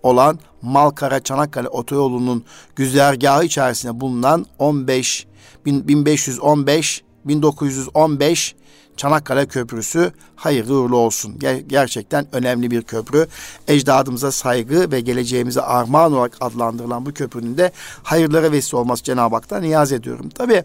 [0.02, 2.44] olan Malkara Çanakkale Otoyolu'nun
[2.76, 5.26] güzergahı içerisinde bulunan 15
[5.66, 8.54] 1515 1915
[9.00, 11.38] Çanakkale Köprüsü hayırlı uğurlu olsun.
[11.38, 13.26] Ger- gerçekten önemli bir köprü.
[13.68, 19.62] Ecdadımıza saygı ve geleceğimize armağan olarak adlandırılan bu köprünün de hayırlara vesile olması Cenab-ı Hak'tan
[19.62, 20.28] niyaz ediyorum.
[20.28, 20.64] Tabi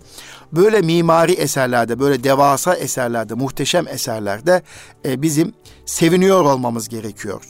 [0.54, 4.62] böyle mimari eserlerde, böyle devasa eserlerde, muhteşem eserlerde
[5.06, 5.54] e, bizim
[5.86, 7.42] seviniyor olmamız gerekiyor.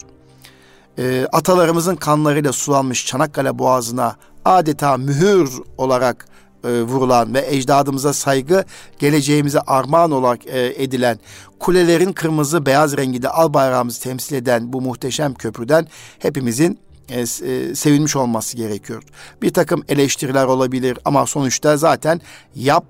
[0.98, 6.26] E, atalarımızın kanlarıyla sulanmış Çanakkale Boğazı'na adeta mühür olarak
[6.66, 8.64] e, vurulan ve ecdadımıza saygı,
[9.00, 11.20] geleceğimize armağan olarak e, edilen
[11.60, 15.88] kulelerin kırmızı beyaz renginde al bayrağımızı temsil eden bu muhteşem köprüden
[16.20, 19.04] hepimizin e, e, sevinmiş olması gerekiyor.
[19.42, 22.22] Bir takım eleştiriler olabilir ama sonuçta zaten
[22.56, 22.86] yap,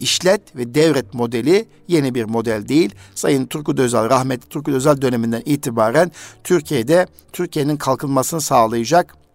[0.00, 2.94] işlet ve devret modeli yeni bir model değil.
[3.14, 6.12] Sayın Turgut Özal, rahmetli Turgut Özal döneminden itibaren
[6.44, 9.25] Türkiye'de Türkiye'nin kalkınmasını sağlayacak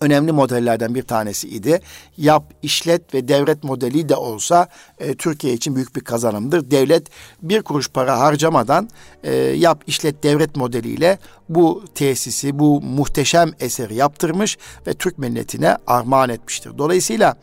[0.00, 1.80] önemli modellerden bir tanesi idi.
[2.16, 6.70] Yap, işlet ve devlet modeli de olsa e, Türkiye için büyük bir kazanımdır.
[6.70, 7.06] Devlet
[7.42, 8.88] bir kuruş para harcamadan
[9.22, 16.28] e, yap, işlet, devlet modeliyle bu tesisi, bu muhteşem eseri yaptırmış ve Türk milletine armağan
[16.28, 16.78] etmiştir.
[16.78, 17.36] Dolayısıyla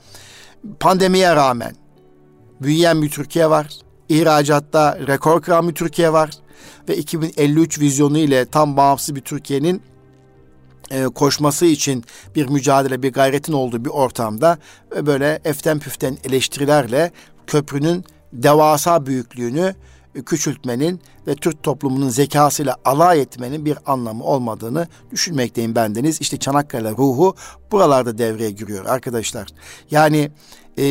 [0.80, 1.76] pandemiye rağmen
[2.62, 3.68] büyüyen bir Türkiye var.
[4.10, 6.30] İhracatta rekor kıran bir Türkiye var.
[6.90, 9.82] Ve 2053 vizyonu ile tam bağımsız bir Türkiye'nin
[11.16, 12.04] koşması için
[12.36, 14.58] bir mücadele, bir gayretin olduğu bir ortamda
[15.02, 17.12] böyle eften püften eleştirilerle
[17.48, 19.76] köprünün devasa büyüklüğünü
[20.24, 26.22] küçültmenin ve Türk toplumunun zekasıyla alay etmenin bir anlamı olmadığını düşünmekteyim bendeniz.
[26.22, 27.36] İşte Çanakkale ruhu
[27.72, 29.48] buralarda devreye giriyor arkadaşlar.
[29.92, 30.32] Yani
[30.78, 30.86] e,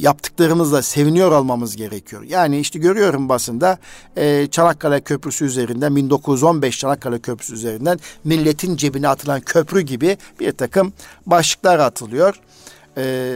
[0.00, 2.22] yaptıklarımızla seviniyor olmamız gerekiyor.
[2.22, 3.78] Yani işte görüyorum basında
[4.16, 10.92] e, Çanakkale Köprüsü üzerinden 1915 Çanakkale Köprüsü üzerinden milletin cebine atılan köprü gibi bir takım
[11.26, 12.40] başlıklar atılıyor.
[12.96, 13.34] E,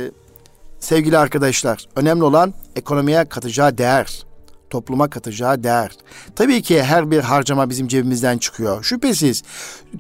[0.81, 4.26] sevgili arkadaşlar önemli olan ekonomiye katacağı değer
[4.71, 5.91] topluma katacağı değer.
[6.37, 8.85] Tabii ki her bir harcama bizim cebimizden çıkıyor.
[8.85, 9.43] Şüphesiz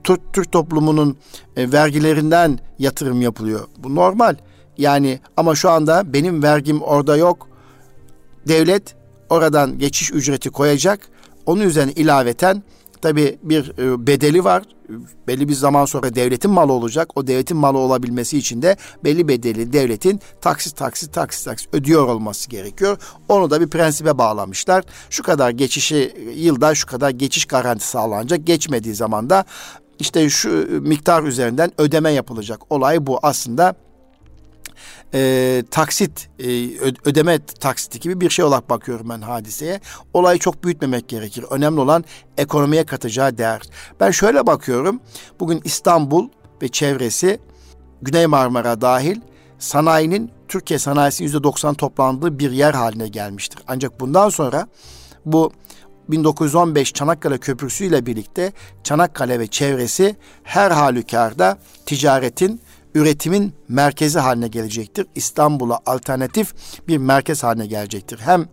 [0.04, 1.16] Türk toplumunun
[1.56, 3.68] e, vergilerinden yatırım yapılıyor.
[3.78, 4.36] Bu normal.
[4.78, 7.48] Yani ama şu anda benim vergim orada yok.
[8.48, 8.94] Devlet
[9.30, 11.08] oradan geçiş ücreti koyacak.
[11.46, 12.62] Onun üzerine ilaveten
[13.02, 14.62] tabi bir e, bedeli var.
[15.28, 17.10] Belli bir zaman sonra devletin malı olacak.
[17.14, 22.48] O devletin malı olabilmesi için de belli bedeli devletin taksit taksit taksit taksit ödüyor olması
[22.48, 22.98] gerekiyor.
[23.28, 24.84] Onu da bir prensibe bağlamışlar.
[25.10, 28.46] Şu kadar geçişi yılda şu kadar geçiş garantisi sağlanacak.
[28.46, 29.44] Geçmediği zaman da
[29.98, 30.48] işte şu
[30.80, 32.72] miktar üzerinden ödeme yapılacak.
[32.72, 33.74] Olay bu aslında
[35.14, 36.46] e, taksit e,
[37.04, 39.80] ödeme taksiti gibi bir şey olarak bakıyorum ben hadiseye.
[40.14, 41.44] Olayı çok büyütmemek gerekir.
[41.50, 42.04] Önemli olan
[42.38, 43.62] ekonomiye katacağı değer.
[44.00, 45.00] Ben şöyle bakıyorum.
[45.40, 46.28] Bugün İstanbul
[46.62, 47.40] ve çevresi
[48.02, 49.20] Güney Marmara dahil
[49.58, 53.58] sanayinin Türkiye sanayisinin yüzde doksan toplandığı bir yer haline gelmiştir.
[53.68, 54.68] Ancak bundan sonra
[55.26, 55.52] bu
[56.08, 58.52] 1915 Çanakkale Köprüsü ile birlikte
[58.84, 62.60] Çanakkale ve çevresi her halükarda ticaretin
[62.96, 65.06] üretimin merkezi haline gelecektir.
[65.14, 66.54] İstanbul'a alternatif
[66.88, 68.18] bir merkez haline gelecektir.
[68.18, 68.48] Hem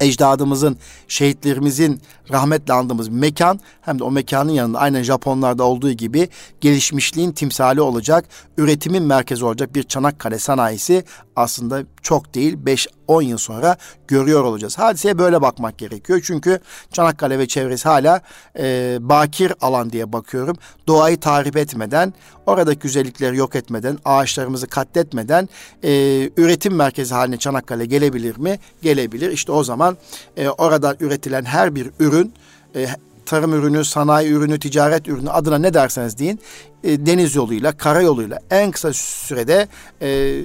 [0.00, 0.76] ecdadımızın,
[1.08, 2.00] şehitlerimizin
[2.32, 6.28] rahmetle andığımız mekan hem de o mekanın yanında aynen Japonlarda olduğu gibi
[6.60, 8.24] gelişmişliğin timsali olacak,
[8.58, 11.04] üretimin merkezi olacak bir Çanakkale sanayisi
[11.36, 12.66] aslında çok değil
[13.10, 13.76] 5-10 yıl sonra
[14.08, 14.78] görüyor olacağız.
[14.78, 16.20] Hadiseye böyle bakmak gerekiyor.
[16.24, 16.60] Çünkü
[16.92, 18.20] Çanakkale ve çevresi hala
[18.58, 20.56] e, bakir alan diye bakıyorum.
[20.86, 22.14] Doğayı tahrip etmeden,
[22.46, 25.48] oradaki güzellikleri yok etmeden, ağaçlarımızı katletmeden
[25.82, 25.90] e,
[26.36, 28.58] üretim merkezi haline Çanakkale gelebilir mi?
[28.82, 29.30] Gelebilir.
[29.30, 29.96] İşte o zaman
[30.36, 32.34] e, oradan üretilen her bir ürün
[32.76, 32.86] e,
[33.26, 36.40] tarım ürünü, sanayi ürünü, ticaret ürünü adına ne derseniz deyin
[36.84, 39.68] e, deniz yoluyla, kara yoluyla en kısa sürede
[40.02, 40.40] e,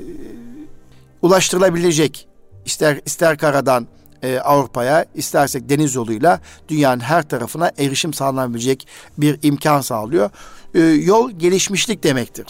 [1.22, 2.28] ulaştırılabilecek
[2.66, 3.88] ister ister karadan
[4.24, 10.30] e, Avrupa'ya istersek deniz yoluyla dünyanın her tarafına erişim sağlanabilecek bir imkan sağlıyor.
[10.74, 12.46] E, yol gelişmişlik demektir.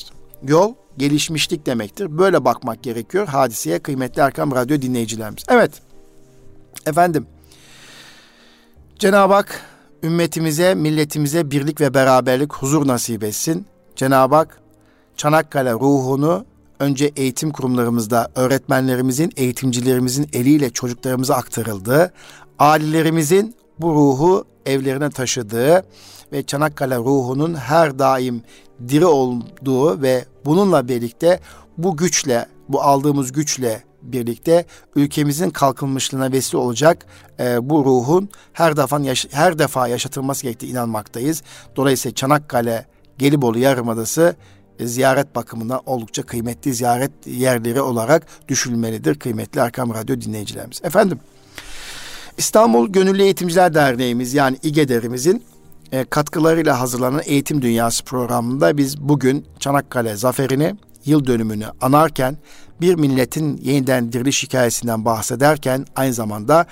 [0.48, 2.18] Yol gelişmişlik demektir.
[2.18, 5.44] Böyle bakmak gerekiyor hadiseye kıymetli Erkam Radyo dinleyicilerimiz.
[5.48, 5.72] Evet
[6.86, 7.28] efendim
[9.00, 9.62] Cenab-ı Hak
[10.04, 13.68] ümmetimize, milletimize birlik ve beraberlik, huzur nasip etsin.
[13.96, 14.62] Cenab-ı Hak
[15.18, 16.46] Çanakkale ruhunu
[16.80, 22.14] önce eğitim kurumlarımızda öğretmenlerimizin, eğitimcilerimizin eliyle çocuklarımıza aktarıldığı,
[22.60, 25.86] ailerimizin bu ruhu evlerine taşıdığı
[26.32, 28.42] ve Çanakkale ruhunun her daim
[28.88, 31.40] diri olduğu ve bununla birlikte
[31.78, 34.66] bu güçle, bu aldığımız güçle birlikte
[34.96, 37.06] ülkemizin kalkınmışlığına vesile olacak
[37.40, 41.44] e, bu ruhun her defa yaş- her defa yaşatılması gerektiği inanmaktayız.
[41.76, 42.86] Dolayısıyla Çanakkale
[43.18, 44.36] Gelibolu Yarımadası
[44.80, 50.82] ziyaret bakımından oldukça kıymetli ziyaret yerleri olarak düşünülmelidir kıymetli Erkam Radyo dinleyicilerimiz.
[50.84, 51.20] Efendim
[52.38, 55.44] İstanbul Gönüllü Eğitimciler Derneğimiz yani İGEDER'imizin
[55.92, 62.38] e, katkılarıyla hazırlanan Eğitim Dünyası programında biz bugün Çanakkale zaferini, yıl dönümünü anarken
[62.82, 66.66] bir milletin yeniden diriliş hikayesinden bahsederken aynı zamanda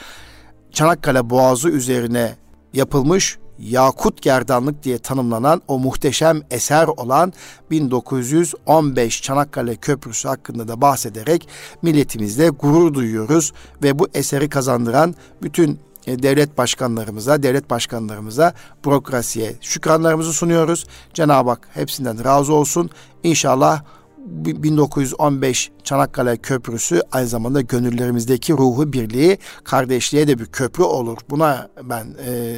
[0.72, 2.36] Çanakkale Boğazı üzerine
[2.74, 7.34] yapılmış Yakut Gerdanlık diye tanımlanan o muhteşem eser olan
[7.72, 11.48] 1915 Çanakkale Köprüsü hakkında da bahsederek
[11.82, 18.54] milletimizle gurur duyuyoruz ve bu eseri kazandıran bütün e, devlet başkanlarımıza, devlet başkanlarımıza,
[18.86, 20.86] bürokrasiye şükranlarımızı sunuyoruz.
[21.14, 22.90] Cenab-ı Hak hepsinden razı olsun.
[23.24, 23.84] İnşallah
[24.26, 31.18] 1915 Çanakkale Köprüsü aynı zamanda gönüllerimizdeki ruhu birliği, kardeşliğe de bir köprü olur.
[31.30, 32.58] Buna ben e,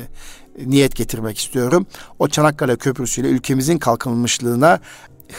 [0.65, 1.85] niyet getirmek istiyorum.
[2.19, 4.79] O Çanakkale Köprüsü ile ülkemizin kalkınmışlığına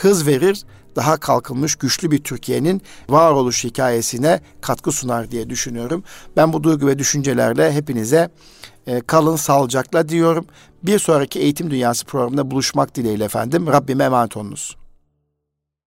[0.01, 0.65] hız verir,
[0.97, 6.05] daha kalkınmış güçlü bir Türkiye'nin varoluş hikayesine katkı sunar diye düşünüyorum.
[6.37, 8.31] Ben bu duygu ve düşüncelerle hepinize
[8.87, 10.47] e, kalın sağlıcakla diyorum.
[10.83, 13.67] Bir sonraki Eğitim Dünyası programında buluşmak dileğiyle efendim.
[13.67, 14.77] Rabbime emanet olunuz.